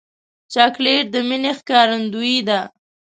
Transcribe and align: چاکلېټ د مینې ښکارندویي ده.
چاکلېټ 0.53 1.05
د 1.13 1.15
مینې 1.27 1.51
ښکارندویي 1.59 2.39
ده. 2.47 2.59